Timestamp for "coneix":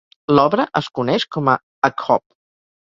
1.01-1.29